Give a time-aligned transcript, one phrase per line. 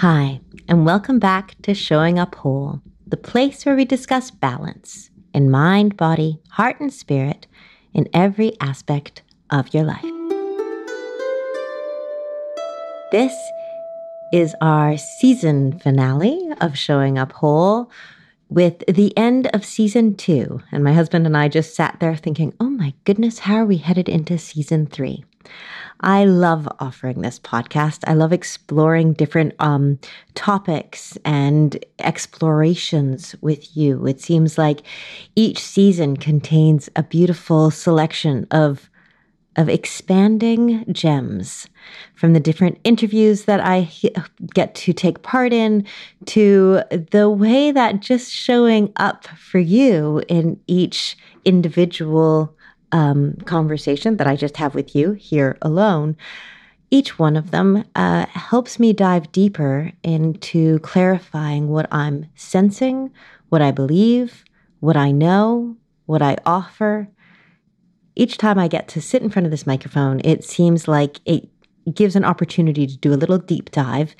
[0.00, 5.50] Hi, and welcome back to Showing Up Whole, the place where we discuss balance in
[5.50, 7.46] mind, body, heart, and spirit
[7.92, 10.02] in every aspect of your life.
[13.12, 13.34] This
[14.32, 17.90] is our season finale of Showing Up Whole
[18.48, 20.62] with the end of season two.
[20.72, 23.76] And my husband and I just sat there thinking, oh my goodness, how are we
[23.76, 25.26] headed into season three?
[26.00, 28.04] I love offering this podcast.
[28.06, 29.98] I love exploring different um,
[30.34, 34.06] topics and explorations with you.
[34.06, 34.80] It seems like
[35.36, 38.88] each season contains a beautiful selection of
[39.56, 41.66] of expanding gems
[42.14, 43.90] from the different interviews that I
[44.54, 45.84] get to take part in
[46.26, 52.54] to the way that just showing up for you in each individual
[52.92, 56.16] um, conversation that I just have with you here alone,
[56.90, 63.12] each one of them uh, helps me dive deeper into clarifying what I'm sensing,
[63.48, 64.44] what I believe,
[64.80, 67.08] what I know, what I offer.
[68.16, 71.48] Each time I get to sit in front of this microphone, it seems like it
[71.94, 74.16] gives an opportunity to do a little deep dive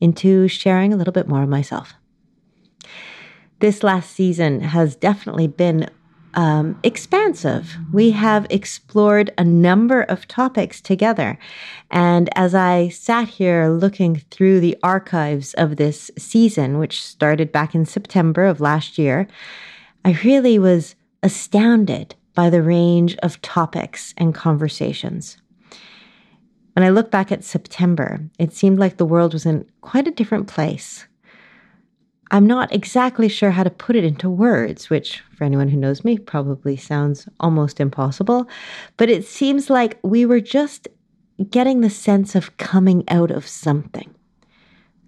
[0.00, 1.94] into sharing a little bit more of myself.
[3.58, 5.88] This last season has definitely been
[6.34, 7.76] um, expansive.
[7.92, 11.38] We have explored a number of topics together.
[11.90, 17.74] And as I sat here looking through the archives of this season, which started back
[17.74, 19.28] in September of last year,
[20.04, 25.36] I really was astounded by the range of topics and conversations.
[26.74, 30.12] When I look back at September, it seemed like the world was in quite a
[30.12, 31.06] different place.
[32.32, 36.02] I'm not exactly sure how to put it into words, which for anyone who knows
[36.02, 38.48] me probably sounds almost impossible.
[38.96, 40.88] But it seems like we were just
[41.50, 44.14] getting the sense of coming out of something.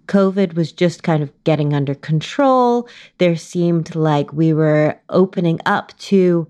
[0.07, 2.87] COVID was just kind of getting under control.
[3.17, 6.47] There seemed like we were opening up to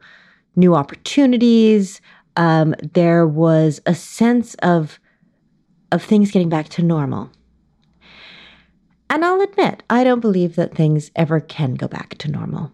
[0.57, 2.01] new opportunities.
[2.35, 4.99] Um, there was a sense of
[5.93, 7.29] of things getting back to normal.
[9.15, 12.73] And I'll admit, I don't believe that things ever can go back to normal.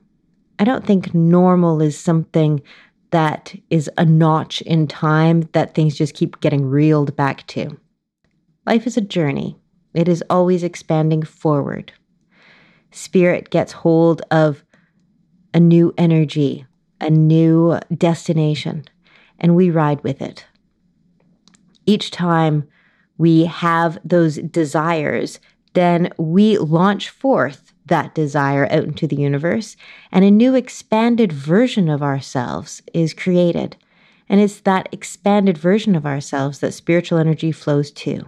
[0.58, 2.64] I don't think normal is something
[3.12, 7.78] that is a notch in time that things just keep getting reeled back to.
[8.66, 9.56] Life is a journey,
[9.94, 11.94] it is always expanding forward.
[12.90, 14.64] Spirit gets hold of
[15.54, 16.66] a new energy,
[17.00, 18.86] a new destination,
[19.38, 20.48] and we ride with it.
[21.86, 22.68] Each time
[23.20, 25.40] we have those desires
[25.74, 29.76] then we launch forth that desire out into the universe,
[30.12, 33.76] and a new expanded version of ourselves is created.
[34.30, 38.28] And it's that expanded version of ourselves that spiritual energy flows to.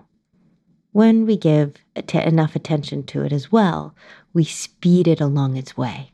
[0.92, 3.96] When we give att- enough attention to it as well,
[4.34, 6.12] we speed it along its way.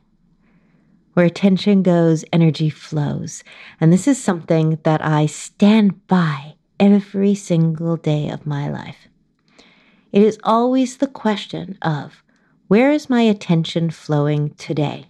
[1.14, 3.42] Where attention goes, energy flows.
[3.80, 9.09] And this is something that I stand by every single day of my life.
[10.12, 12.22] It is always the question of
[12.68, 15.06] where is my attention flowing today?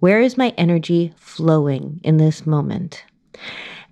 [0.00, 3.04] Where is my energy flowing in this moment?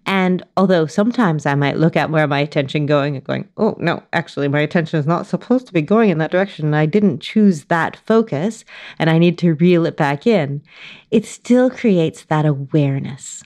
[0.06, 4.02] And although sometimes I might look at where my attention going and going, oh no,
[4.12, 7.20] actually my attention is not supposed to be going in that direction and I didn't
[7.20, 8.64] choose that focus
[8.98, 10.62] and I need to reel it back in,
[11.10, 13.42] it still creates that awareness.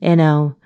[0.00, 0.56] You know,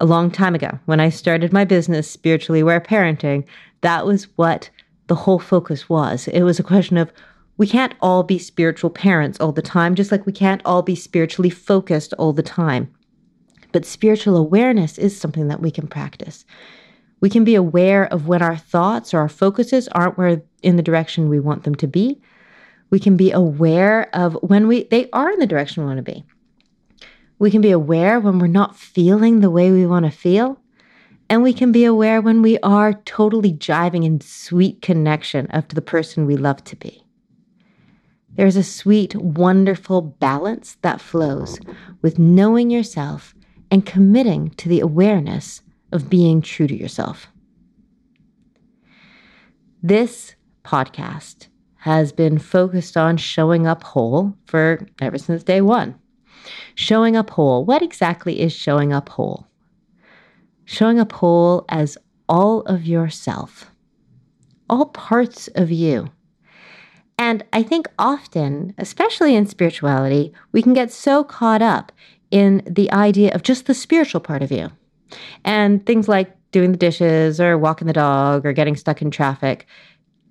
[0.00, 3.44] a long time ago when I started my business, Spiritually Aware Parenting,
[3.80, 4.70] that was what
[5.06, 6.28] the whole focus was.
[6.28, 7.12] It was a question of
[7.56, 10.94] we can't all be spiritual parents all the time, just like we can't all be
[10.94, 12.92] spiritually focused all the time.
[13.72, 16.44] But spiritual awareness is something that we can practice.
[17.20, 20.82] We can be aware of when our thoughts or our focuses aren't where in the
[20.82, 22.20] direction we want them to be.
[22.90, 26.12] We can be aware of when we they are in the direction we want to
[26.12, 26.24] be.
[27.38, 30.60] We can be aware when we're not feeling the way we want to feel.
[31.28, 35.82] And we can be aware when we are totally jiving in sweet connection of the
[35.82, 37.02] person we love to be.
[38.36, 41.58] There's a sweet, wonderful balance that flows
[42.02, 43.34] with knowing yourself
[43.70, 47.28] and committing to the awareness of being true to yourself.
[49.82, 55.98] This podcast has been focused on showing up whole for ever since day one.
[56.74, 57.64] Showing up whole.
[57.64, 59.46] What exactly is showing up whole?
[60.66, 61.96] Showing up whole as
[62.28, 63.70] all of yourself,
[64.68, 66.10] all parts of you.
[67.18, 71.92] And I think often, especially in spirituality, we can get so caught up
[72.30, 74.70] in the idea of just the spiritual part of you.
[75.44, 79.66] And things like doing the dishes or walking the dog or getting stuck in traffic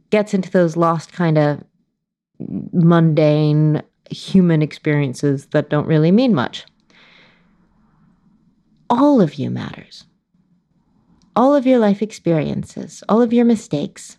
[0.10, 1.64] gets into those lost kind of
[2.40, 6.66] mundane human experiences that don't really mean much.
[8.90, 10.06] All of you matters.
[11.36, 14.18] All of your life experiences, all of your mistakes,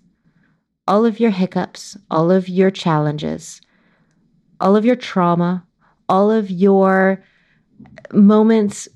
[0.86, 3.60] all of your hiccups, all of your challenges,
[4.60, 5.66] all of your trauma,
[6.08, 7.24] all of your
[8.12, 8.88] moments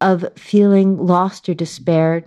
[0.00, 2.24] of feeling lost or despaired,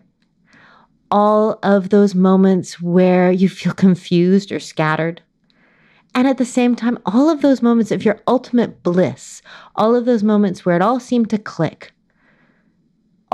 [1.12, 5.22] all of those moments where you feel confused or scattered.
[6.16, 9.42] And at the same time, all of those moments of your ultimate bliss,
[9.76, 11.92] all of those moments where it all seemed to click,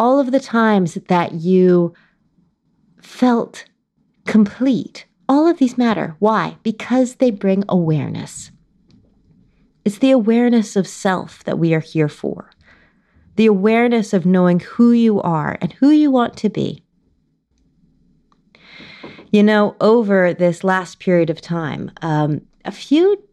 [0.02, 1.94] all of the times that you
[3.04, 3.66] felt
[4.26, 6.16] complete, all of these matter.
[6.18, 6.58] Why?
[6.64, 8.50] Because they bring awareness.
[9.86, 12.50] It's the awareness of self that we are here for.
[13.36, 16.84] The awareness of knowing who you are and who you want to be.
[19.32, 23.24] You know, over this last period of time, um, a few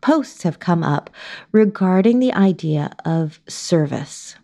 [0.00, 1.10] posts have come up
[1.50, 4.36] regarding the idea of service.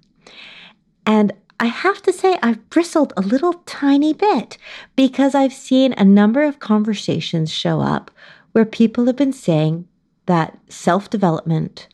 [1.07, 4.59] And I have to say, I've bristled a little tiny bit
[4.95, 8.11] because I've seen a number of conversations show up
[8.53, 9.89] where people have been saying
[10.27, 11.89] that self development,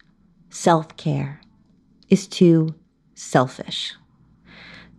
[0.51, 1.41] self care
[2.11, 2.75] is too
[3.15, 3.95] selfish.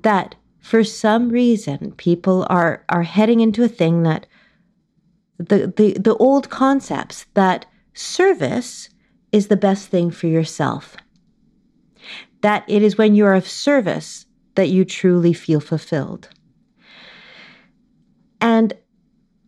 [0.01, 4.25] That for some reason people are are heading into a thing that
[5.37, 8.89] the the, the old concepts that service
[9.31, 10.97] is the best thing for yourself.
[12.41, 14.24] That it is when you are of service
[14.55, 16.29] that you truly feel fulfilled.
[18.41, 18.73] And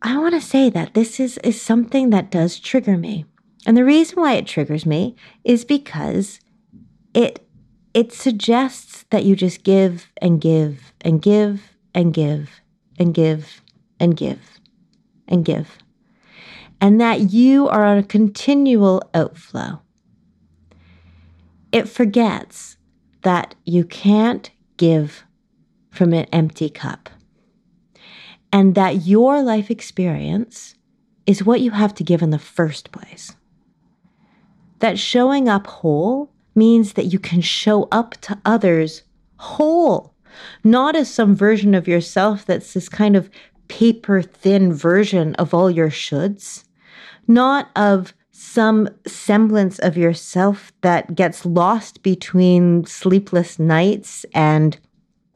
[0.01, 3.25] I want to say that this is, is something that does trigger me.
[3.65, 6.39] And the reason why it triggers me is because
[7.13, 7.43] it
[7.93, 12.61] it suggests that you just give and give and give and give
[12.99, 13.61] and give
[13.99, 14.59] and give
[15.27, 15.79] and give.
[16.79, 19.81] And that you are on a continual outflow.
[21.71, 22.77] It forgets
[23.23, 25.23] that you can't give
[25.91, 27.09] from an empty cup.
[28.51, 30.75] And that your life experience
[31.25, 33.35] is what you have to give in the first place.
[34.79, 39.03] That showing up whole means that you can show up to others
[39.37, 40.13] whole,
[40.63, 43.29] not as some version of yourself that's this kind of
[43.67, 46.63] paper thin version of all your shoulds,
[47.27, 54.77] not of some semblance of yourself that gets lost between sleepless nights and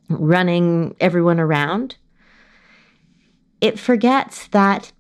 [0.07, 1.95] running everyone around.
[3.59, 4.91] It forgets that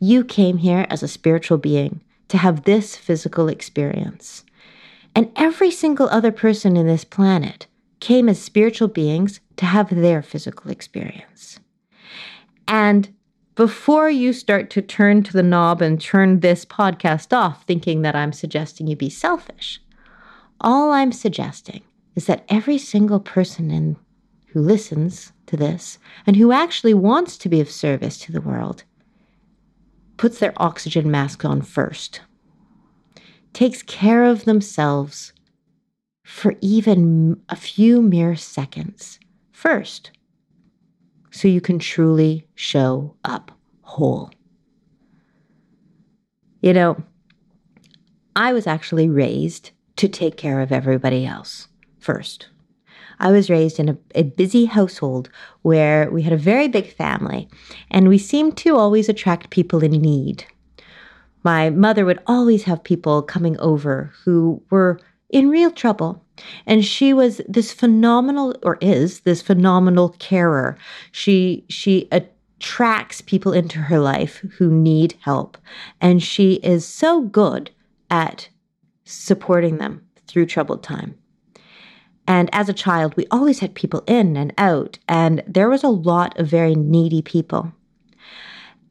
[0.00, 4.42] you came here as a spiritual being to have this physical experience.
[5.14, 7.66] And every single other person in this planet
[8.00, 11.60] came as spiritual beings to have their physical experience.
[12.66, 13.14] And
[13.56, 18.14] before you start to turn to the knob and turn this podcast off thinking that
[18.14, 19.80] I'm suggesting you be selfish,
[20.60, 21.82] all I'm suggesting
[22.14, 23.96] is that every single person in
[24.48, 28.84] who listens to this and who actually wants to be of service to the world
[30.16, 32.20] puts their oxygen mask on first
[33.56, 35.32] takes care of themselves
[36.22, 39.18] for even a few mere seconds.
[39.50, 40.10] First,
[41.36, 43.52] so you can truly show up
[43.82, 44.30] whole.
[46.62, 46.96] You know,
[48.34, 51.68] I was actually raised to take care of everybody else
[51.98, 52.48] first.
[53.18, 55.30] I was raised in a, a, busy household
[55.62, 57.48] where we had a very big family,
[57.90, 60.44] and we seemed to always attract people in need
[61.46, 64.98] my mother would always have people coming over who were
[65.30, 66.24] in real trouble.
[66.66, 70.76] And she was this phenomenal, or is this phenomenal carer.
[71.10, 75.56] She, she attracts people into her life who need help.
[76.00, 77.70] And she is so good
[78.10, 78.48] at
[79.04, 81.16] supporting them through troubled time.
[82.28, 85.88] And as a child, we always had people in and out, and there was a
[85.88, 87.72] lot of very needy people.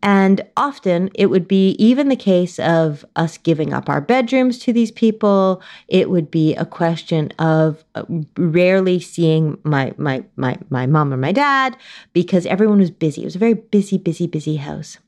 [0.05, 4.71] And often it would be even the case of us giving up our bedrooms to
[4.71, 5.63] these people.
[5.87, 8.03] It would be a question of uh,
[8.37, 11.75] rarely seeing my, my, my, my mom or my dad
[12.13, 13.23] because everyone was busy.
[13.23, 14.99] It was a very busy, busy, busy house.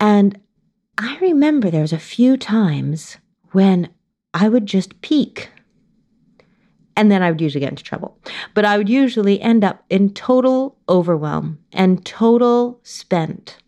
[0.00, 0.40] And
[0.96, 3.18] I remember there was a few times
[3.52, 3.90] when
[4.32, 5.50] I would just peek
[6.96, 8.18] and then I would usually get into trouble.
[8.54, 13.58] But I would usually end up in total overwhelm and total spent.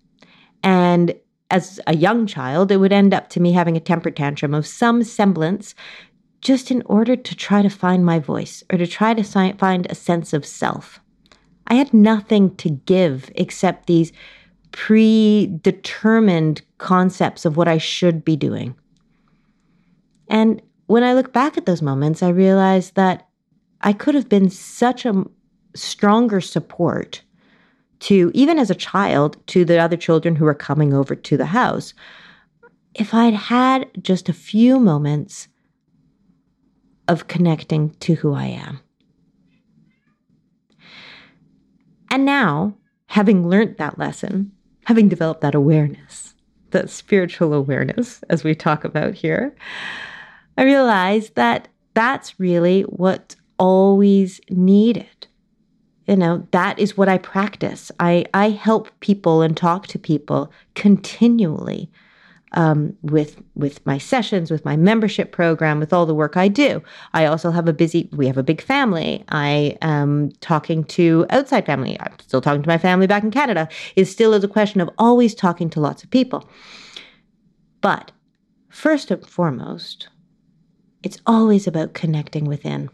[0.62, 1.14] And
[1.50, 4.66] as a young child, it would end up to me having a temper tantrum of
[4.66, 5.74] some semblance
[6.40, 9.22] just in order to try to find my voice or to try to
[9.54, 11.00] find a sense of self.
[11.66, 14.12] I had nothing to give except these
[14.72, 18.76] predetermined concepts of what I should be doing.
[20.28, 23.28] And when I look back at those moments, I realize that
[23.80, 25.24] I could have been such a
[25.74, 27.22] stronger support
[28.00, 31.46] to, even as a child, to the other children who were coming over to the
[31.46, 31.94] house.
[32.94, 35.48] If I'd had just a few moments
[37.08, 38.80] of connecting to who I am.
[42.10, 42.74] And now,
[43.06, 44.52] having learned that lesson,
[44.84, 46.34] having developed that awareness,
[46.70, 49.54] that spiritual awareness, as we talk about here,
[50.56, 55.26] I realized that that's really what always needed.
[56.06, 57.90] You know, that is what I practice.
[57.98, 61.90] I, I help people and talk to people continually
[62.52, 66.82] um, with with my sessions, with my membership program, with all the work I do.
[67.12, 68.08] I also have a busy.
[68.12, 69.24] We have a big family.
[69.28, 71.98] I am talking to outside family.
[72.00, 73.68] I'm still talking to my family back in Canada.
[73.96, 76.48] It still is a question of always talking to lots of people.
[77.80, 78.12] But
[78.68, 80.08] first and foremost,
[81.06, 82.90] it's always about connecting within.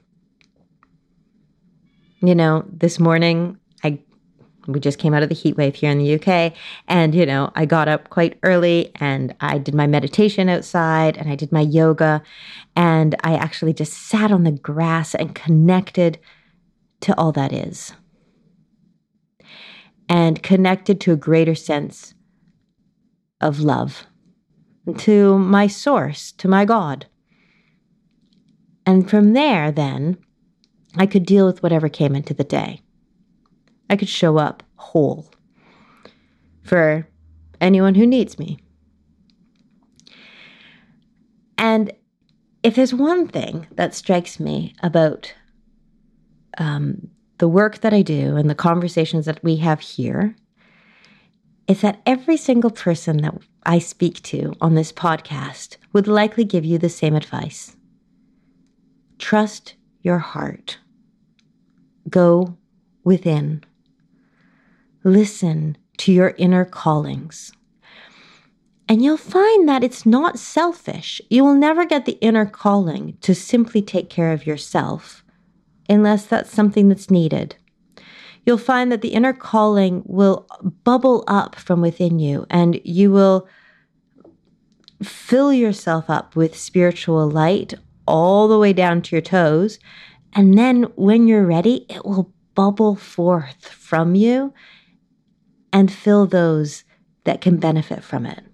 [2.21, 4.01] You know, this morning I
[4.67, 6.53] we just came out of the heat wave here in the UK
[6.87, 11.31] and you know, I got up quite early and I did my meditation outside and
[11.31, 12.23] I did my yoga
[12.77, 16.19] and I actually just sat on the grass and connected
[17.01, 17.95] to all that is.
[20.07, 22.13] And connected to a greater sense
[23.41, 24.07] of love,
[24.99, 27.07] to my source, to my God.
[28.85, 30.19] And from there, then,
[30.97, 32.81] I could deal with whatever came into the day.
[33.89, 35.31] I could show up whole
[36.63, 37.07] for
[37.61, 38.59] anyone who needs me.
[41.57, 41.93] And
[42.63, 45.35] if there's one thing that strikes me about
[46.59, 47.09] um,
[47.39, 50.37] the work that I do and the conversations that we have here,
[51.69, 53.35] is that every single person that
[53.65, 57.77] I speak to on this podcast would likely give you the same advice.
[59.23, 60.79] Trust your heart.
[62.11, 62.59] Go
[63.05, 63.63] within.
[65.05, 67.53] Listen to your inner callings.
[68.89, 71.23] And you'll find that it's not selfish.
[71.31, 75.25] You will never get the inner calling to simply take care of yourself
[75.89, 77.55] unless that's something that's needed.
[78.45, 80.49] You'll find that the inner calling will
[80.83, 83.47] bubble up from within you and you will
[85.01, 87.75] fill yourself up with spiritual light
[88.07, 89.79] all the way down to your toes.
[90.33, 94.53] And then when you're ready, it will bubble forth from you
[95.73, 96.85] and fill those
[97.25, 98.45] that can benefit from it.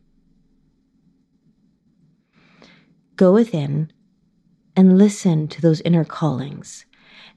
[3.17, 3.93] Go within
[4.77, 6.85] and listen to those inner callings.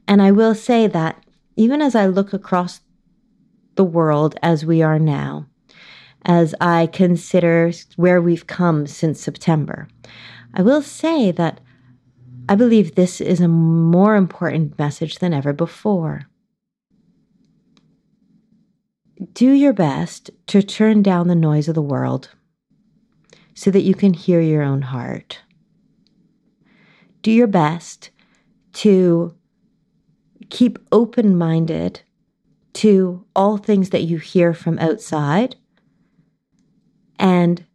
[0.07, 1.23] And I will say that
[1.55, 2.81] even as I look across
[3.75, 5.47] the world as we are now,
[6.23, 9.87] as I consider where we've come since September,
[10.53, 11.61] I will say that
[12.49, 16.27] I believe this is a more important message than ever before.
[19.33, 22.29] Do your best to turn down the noise of the world
[23.53, 25.39] so that you can hear your own heart.
[27.21, 28.09] Do your best
[28.73, 29.35] to
[30.49, 32.01] keep open minded
[32.73, 35.55] to all things that you hear from outside
[37.19, 37.65] and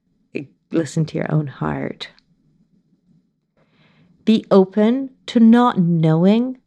[0.73, 2.09] listen to your own heart.
[4.27, 6.59] Be open to not knowing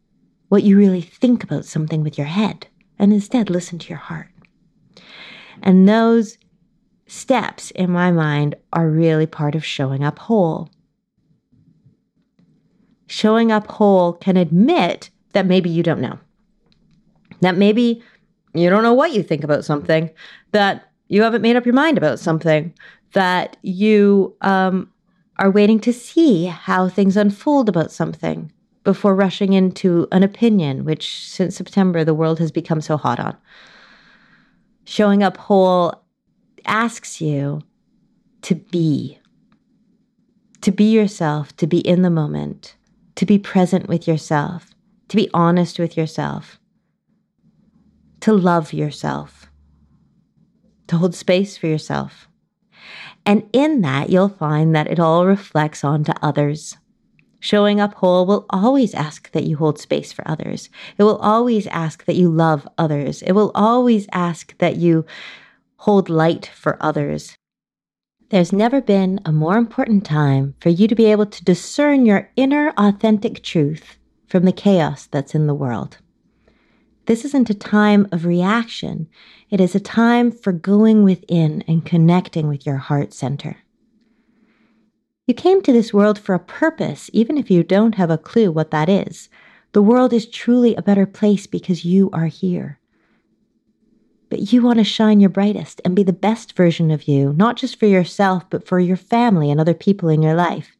[0.47, 4.29] what you really think about something with your head and instead listen to your heart.
[5.61, 6.37] And those
[7.05, 10.69] steps, in my mind, are really part of showing up whole.
[13.07, 16.17] Showing up whole can admit that maybe you don't know,
[17.41, 18.01] that maybe
[18.53, 20.09] you don't know what you think about something,
[20.53, 22.73] that you haven't made up your mind about something,
[23.13, 24.89] that you um,
[25.39, 28.51] are waiting to see how things unfold about something
[28.83, 33.37] before rushing into an opinion, which since September the world has become so hot on.
[34.83, 36.03] Showing up whole
[36.65, 37.61] asks you
[38.41, 39.19] to be,
[40.61, 42.75] to be yourself, to be in the moment,
[43.15, 44.71] to be present with yourself,
[45.07, 46.59] to be honest with yourself,
[48.19, 49.49] to love yourself,
[50.87, 52.28] to hold space for yourself
[53.29, 56.77] and in that, you'll find that it all reflects onto others.
[57.39, 60.67] Showing up whole will always ask that you hold space for others.
[60.97, 63.21] It will always ask that you love others.
[63.21, 65.05] It will always ask that you
[65.75, 67.37] hold light for others.
[68.31, 72.31] There's never been a more important time for you to be able to discern your
[72.35, 75.99] inner authentic truth from the chaos that's in the world.
[77.09, 79.09] This isn't a time of reaction.
[79.49, 83.57] It is a time for going within and connecting with your heart center.
[85.25, 88.51] You came to this world for a purpose, even if you don't have a clue
[88.51, 89.27] what that is.
[89.71, 92.79] The world is truly a better place because you are here.
[94.29, 97.55] But you want to shine your brightest and be the best version of you, not
[97.55, 100.77] just for yourself, but for your family and other people in your life.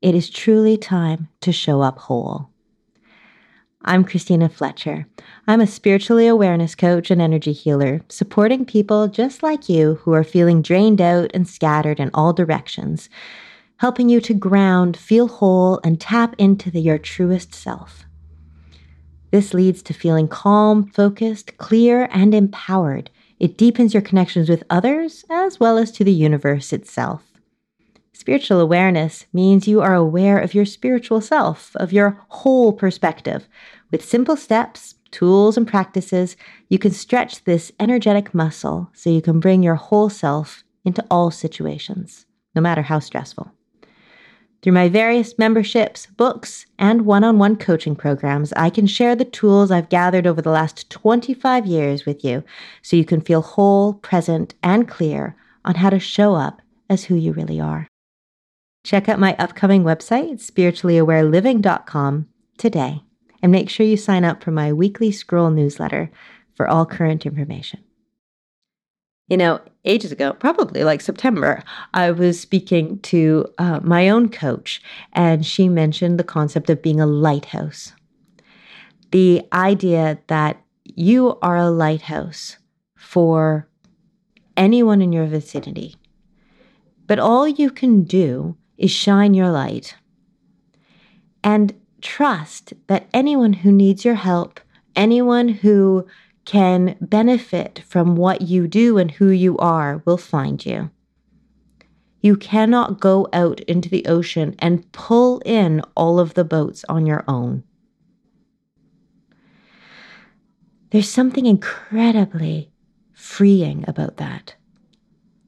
[0.00, 2.53] It is truly time to show up whole.
[3.86, 5.06] I'm Christina Fletcher.
[5.46, 10.24] I'm a spiritually awareness coach and energy healer, supporting people just like you who are
[10.24, 13.10] feeling drained out and scattered in all directions,
[13.76, 18.06] helping you to ground, feel whole, and tap into the, your truest self.
[19.32, 23.10] This leads to feeling calm, focused, clear, and empowered.
[23.38, 27.33] It deepens your connections with others as well as to the universe itself.
[28.16, 33.48] Spiritual awareness means you are aware of your spiritual self, of your whole perspective.
[33.90, 36.36] With simple steps, tools, and practices,
[36.68, 41.32] you can stretch this energetic muscle so you can bring your whole self into all
[41.32, 43.50] situations, no matter how stressful.
[44.62, 49.24] Through my various memberships, books, and one on one coaching programs, I can share the
[49.24, 52.44] tools I've gathered over the last 25 years with you
[52.80, 57.16] so you can feel whole, present, and clear on how to show up as who
[57.16, 57.88] you really are.
[58.84, 63.02] Check out my upcoming website, spirituallyawareliving.com, today,
[63.42, 66.10] and make sure you sign up for my weekly scroll newsletter
[66.54, 67.82] for all current information.
[69.28, 71.62] You know, ages ago, probably like September,
[71.94, 74.82] I was speaking to uh, my own coach,
[75.14, 77.94] and she mentioned the concept of being a lighthouse.
[79.12, 82.58] The idea that you are a lighthouse
[82.98, 83.66] for
[84.58, 85.96] anyone in your vicinity,
[87.06, 89.96] but all you can do is shine your light
[91.42, 94.60] and trust that anyone who needs your help,
[94.96, 96.06] anyone who
[96.44, 100.90] can benefit from what you do and who you are will find you.
[102.20, 107.06] You cannot go out into the ocean and pull in all of the boats on
[107.06, 107.64] your own.
[110.90, 112.70] There's something incredibly
[113.12, 114.54] freeing about that.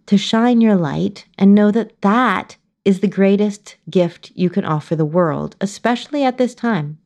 [0.07, 4.95] To shine your light and know that that is the greatest gift you can offer
[4.95, 6.99] the world, especially at this time.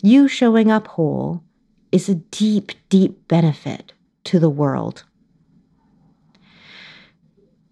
[0.00, 1.42] You showing up whole
[1.90, 5.02] is a deep, deep benefit to the world.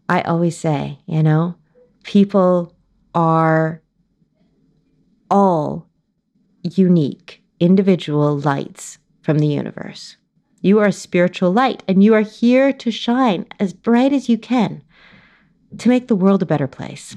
[0.09, 1.55] I always say, you know,
[2.03, 2.75] people
[3.15, 3.81] are
[5.31, 5.87] all
[6.65, 10.17] unique, individual lights from the universe.
[10.61, 14.39] You are a spiritual light and you are here to shine as bright as you
[14.39, 14.83] can
[15.79, 17.17] to make the world a better place.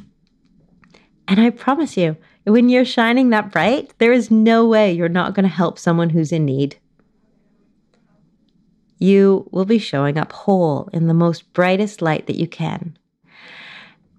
[1.28, 5.36] And I promise you, when you're shining that bright, there is no way you're not
[5.36, 6.78] going to help someone who's in need
[9.00, 12.98] you will be showing up whole in the most brightest light that you can.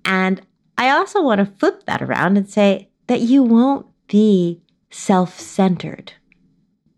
[0.05, 0.41] And
[0.77, 6.15] I also want to flip that around and say that you won't be self centered.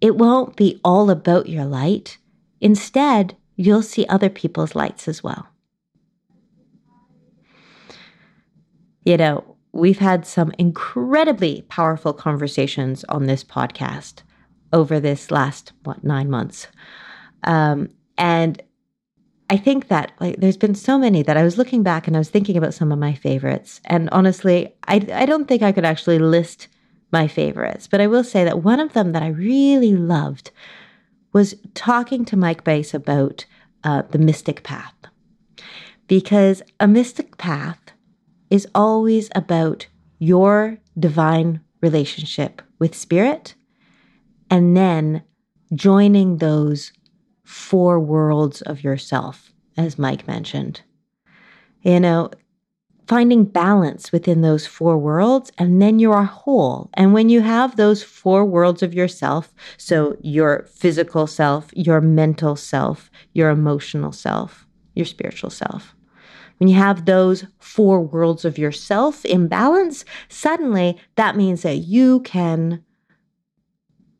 [0.01, 2.19] It won't be all about your light.
[2.61, 5.49] Instead, you'll see other people's lights as well.
[9.05, 14.23] You know, we've had some incredibly powerful conversations on this podcast
[14.73, 16.67] over this last, what, nine months.
[17.45, 18.63] Um, and
[19.51, 22.21] I think that like there's been so many that I was looking back and I
[22.21, 23.81] was thinking about some of my favorites.
[23.85, 26.69] And honestly, I I don't think I could actually list
[27.13, 30.53] my favorites, but I will say that one of them that I really loved
[31.33, 33.45] was talking to Mike Bice about
[33.85, 34.95] uh, the mystic path.
[36.09, 37.82] Because a mystic path
[38.53, 39.87] is always about
[40.19, 43.55] your divine relationship with spirit
[44.51, 45.23] and then
[45.75, 46.93] joining those
[47.45, 50.83] four worlds of yourself, as Mike mentioned.
[51.81, 52.31] You know,
[53.09, 56.91] finding balance within those four worlds, and then you are whole.
[56.93, 62.57] And when you have those four worlds of yourself, so your physical self, your mental
[62.57, 65.97] self, your emotional self, your spiritual self,
[66.59, 72.21] when you have those four worlds of yourself in balance, suddenly that means that you
[72.21, 72.85] can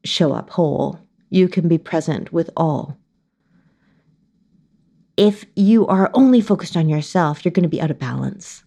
[0.05, 0.99] show up whole.
[1.31, 2.99] You can be present with all
[5.17, 8.65] if you are only focused on yourself, you're going to be out of balance.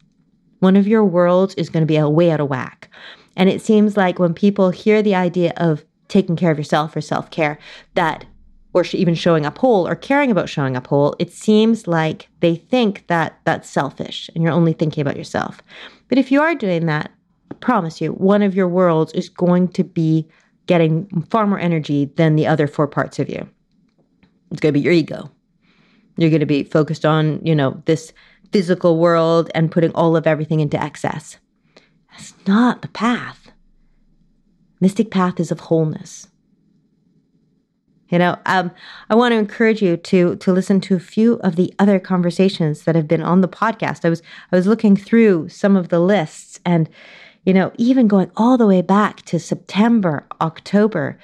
[0.60, 2.90] One of your worlds is going to be way out of whack.
[3.36, 7.02] And it seems like when people hear the idea of taking care of yourself or
[7.02, 7.58] self care,
[7.96, 8.26] that,
[8.76, 12.58] or even showing up whole or caring about showing up whole, it seems like they
[12.58, 15.62] think that that's selfish and you're only thinking about yourself.
[16.10, 17.10] But if you are doing that,
[17.50, 20.28] I promise you, one of your worlds is going to be
[20.68, 23.48] getting far more energy than the other four parts of you.
[24.52, 25.32] It's going to be your ego.
[26.18, 28.12] You're going to be focused on, you know, this
[28.52, 31.38] physical world and putting all of everything into excess.
[32.12, 33.52] That's not the path.
[34.82, 36.28] Mystic path is of wholeness.
[38.10, 38.72] You know, um,
[39.10, 42.84] I want to encourage you to to listen to a few of the other conversations
[42.84, 44.06] that have been on the podcast.
[44.06, 46.88] I was I was looking through some of the lists, and
[47.46, 51.18] you know, even going all the way back to September, October,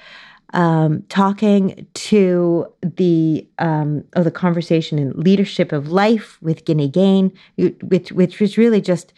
[0.54, 7.32] um, talking to the um, of the conversation in leadership of life with Ginny Gain,
[7.56, 9.12] which which was really just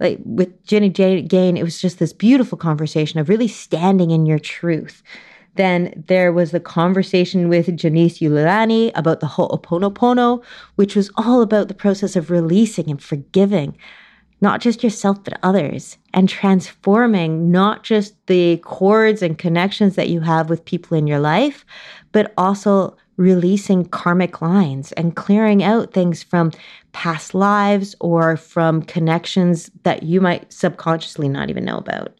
[0.00, 4.38] like with Ginny Gain, it was just this beautiful conversation of really standing in your
[4.38, 5.02] truth.
[5.54, 10.42] Then there was the conversation with Janice Ululani about the Ho'oponopono,
[10.76, 13.76] which was all about the process of releasing and forgiving
[14.42, 20.20] not just yourself, but others, and transforming not just the cords and connections that you
[20.20, 21.64] have with people in your life,
[22.10, 26.50] but also releasing karmic lines and clearing out things from
[26.90, 32.12] past lives or from connections that you might subconsciously not even know about.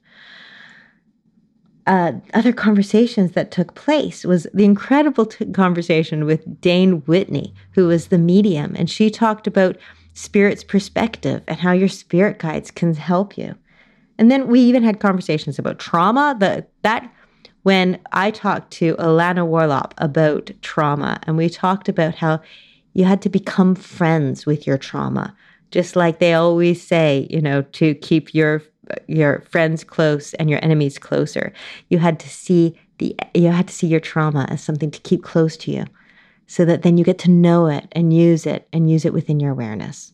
[1.86, 7.88] Uh, other conversations that took place was the incredible t- conversation with Dane Whitney, who
[7.88, 9.76] was the medium, and she talked about
[10.14, 13.56] spirit's perspective and how your spirit guides can help you.
[14.18, 16.36] And then we even had conversations about trauma.
[16.38, 17.12] The that
[17.62, 22.40] when I talked to Alana Warlop about trauma, and we talked about how
[22.92, 25.34] you had to become friends with your trauma,
[25.70, 28.62] just like they always say, you know, to keep your
[29.06, 31.52] your friends close and your enemies closer.
[31.88, 35.22] You had to see the you had to see your trauma as something to keep
[35.22, 35.84] close to you
[36.46, 39.40] so that then you get to know it and use it and use it within
[39.40, 40.12] your awareness.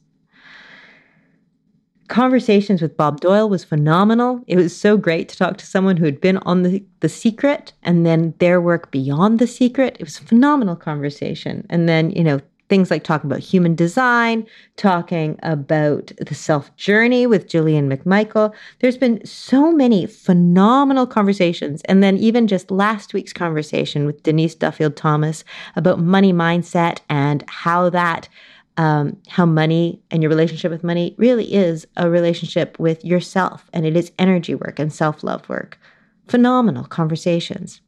[2.08, 4.42] Conversations with Bob Doyle was phenomenal.
[4.46, 7.74] It was so great to talk to someone who had been on the, the secret
[7.82, 9.96] and then their work beyond the secret.
[10.00, 11.66] It was a phenomenal conversation.
[11.68, 17.26] And then, you know, things like talking about human design, talking about the self journey
[17.26, 18.52] with Julian McMichael.
[18.80, 21.82] There's been so many phenomenal conversations.
[21.82, 25.44] And then even just last week's conversation with Denise Duffield Thomas
[25.76, 28.28] about money mindset and how that.
[28.76, 33.84] Um, how money and your relationship with money really is a relationship with yourself, and
[33.84, 35.80] it is energy work and self love work.
[36.28, 37.80] Phenomenal conversations.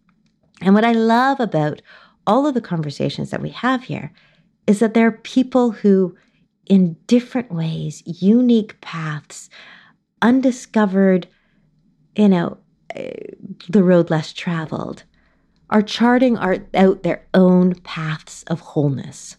[0.61, 1.81] And what I love about
[2.27, 4.13] all of the conversations that we have here
[4.67, 6.17] is that there are people who,
[6.67, 9.51] in different ways, unique paths,
[10.23, 11.27] undiscovered,
[12.17, 12.59] you know,
[12.95, 13.13] eh,
[13.69, 15.05] the road less traveled,
[15.71, 19.37] are charting out their own paths of wholeness.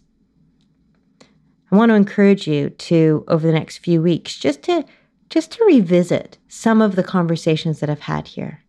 [1.71, 4.85] I want to encourage you to, over the next few weeks, just to
[5.29, 8.63] just to revisit some of the conversations that I've had here.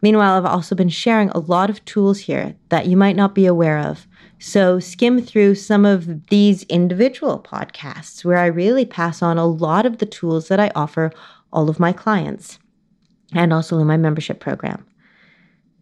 [0.00, 3.46] Meanwhile, I've also been sharing a lot of tools here that you might not be
[3.46, 4.06] aware of
[4.38, 9.84] so skim through some of these individual podcasts where I really pass on a lot
[9.84, 11.12] of the tools that I offer
[11.52, 12.58] all of my clients
[13.34, 14.86] and also in my membership program.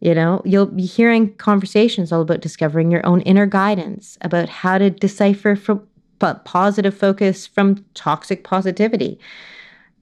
[0.00, 4.78] You know, you'll be hearing conversations all about discovering your own inner guidance, about how
[4.78, 5.86] to decipher from
[6.44, 9.18] positive focus from toxic positivity.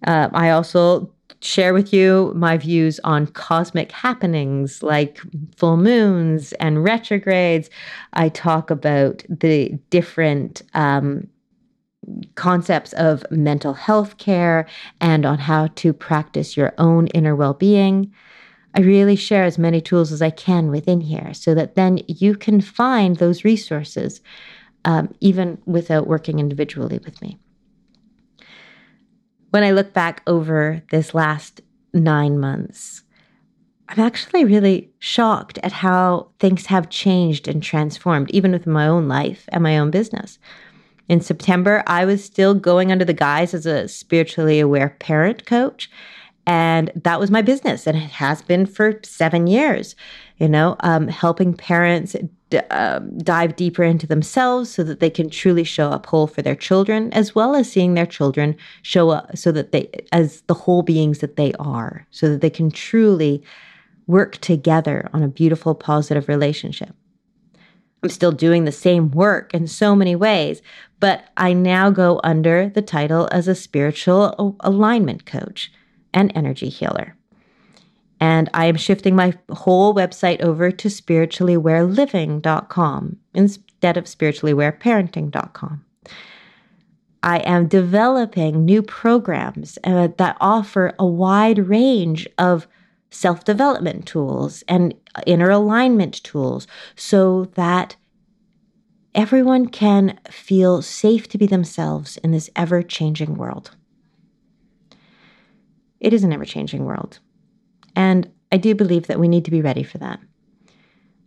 [0.06, 1.12] Uh, I also
[1.44, 5.20] share with you my views on cosmic happenings like
[5.56, 7.68] full moons and retrogrades.
[8.14, 11.28] I talk about the different um,
[12.34, 14.66] concepts of mental health care
[15.00, 18.12] and on how to practice your own inner well being.
[18.74, 22.36] I really share as many tools as I can within here so that then you
[22.36, 24.20] can find those resources
[24.86, 27.38] um, even without working individually with me
[29.54, 31.60] when I look back over this last
[31.92, 33.04] nine months,
[33.88, 39.06] I'm actually really shocked at how things have changed and transformed, even with my own
[39.06, 40.40] life and my own business.
[41.08, 45.88] In September, I was still going under the guise as a spiritually aware parent coach.
[46.48, 47.86] And that was my business.
[47.86, 49.94] And it has been for seven years,
[50.38, 52.16] you know, um, helping parents
[52.70, 56.54] um, dive deeper into themselves so that they can truly show up whole for their
[56.54, 60.82] children, as well as seeing their children show up so that they, as the whole
[60.82, 63.42] beings that they are, so that they can truly
[64.06, 66.94] work together on a beautiful, positive relationship.
[68.02, 70.60] I'm still doing the same work in so many ways,
[71.00, 75.72] but I now go under the title as a spiritual alignment coach
[76.12, 77.16] and energy healer.
[78.24, 85.84] And I am shifting my whole website over to spirituallyawareliving.com instead of spirituallyawareparenting.com.
[87.22, 92.66] I am developing new programs uh, that offer a wide range of
[93.10, 94.94] self development tools and
[95.26, 97.96] inner alignment tools so that
[99.14, 103.72] everyone can feel safe to be themselves in this ever changing world.
[106.00, 107.18] It is an ever changing world.
[107.96, 110.20] And I do believe that we need to be ready for that.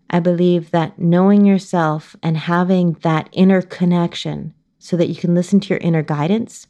[0.10, 5.60] I believe that knowing yourself and having that inner connection so that you can listen
[5.60, 6.68] to your inner guidance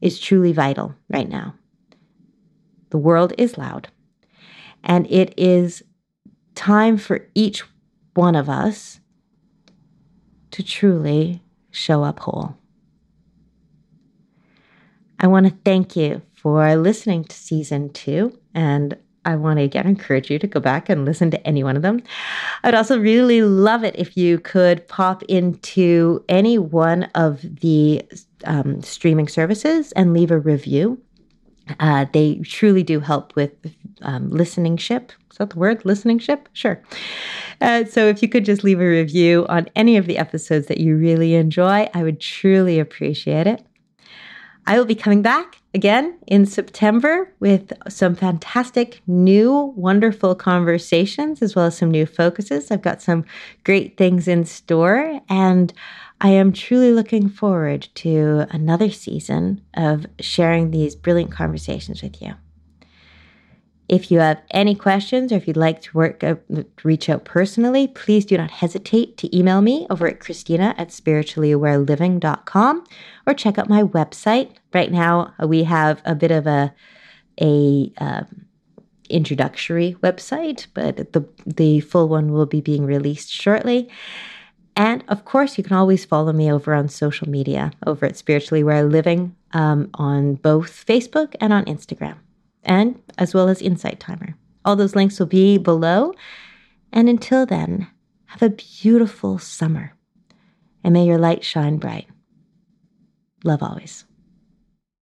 [0.00, 1.54] is truly vital right now.
[2.90, 3.88] The world is loud,
[4.82, 5.82] and it is
[6.54, 7.62] time for each
[8.14, 9.00] one of us
[10.50, 12.56] to truly show up whole.
[15.18, 19.86] I want to thank you for listening to season two, and I want to again
[19.86, 22.02] encourage you to go back and listen to any one of them.
[22.62, 28.02] I'd also really love it if you could pop into any one of the
[28.44, 31.00] um, streaming services and leave a review.
[31.80, 33.52] Uh, they truly do help with
[34.02, 35.12] um, listening ship.
[35.30, 35.84] Is that the word?
[35.84, 36.48] Listening ship?
[36.52, 36.80] Sure.
[37.60, 40.78] Uh, so if you could just leave a review on any of the episodes that
[40.78, 43.64] you really enjoy, I would truly appreciate it.
[44.66, 51.54] I will be coming back again in September with some fantastic new, wonderful conversations as
[51.54, 52.70] well as some new focuses.
[52.70, 53.24] I've got some
[53.64, 55.72] great things in store and
[56.20, 62.34] I am truly looking forward to another season of sharing these brilliant conversations with you.
[63.88, 66.36] If you have any questions or if you'd like to work uh,
[66.82, 72.84] reach out personally, please do not hesitate to email me over at Christina at spirituallyawareliving.com
[73.26, 74.52] or check out my website.
[74.72, 76.74] Right now, uh, we have a bit of a
[77.40, 78.46] a um,
[79.10, 83.90] introductory website, but the the full one will be being released shortly.
[84.76, 88.62] And of course, you can always follow me over on social media over at Spiritually
[88.62, 92.16] Aware Living um, on both Facebook and on Instagram,
[92.64, 94.34] and as well as Insight Timer.
[94.64, 96.14] All those links will be below.
[96.92, 97.88] And until then,
[98.26, 99.94] have a beautiful summer
[100.84, 102.06] and may your light shine bright.
[103.42, 104.04] Love always.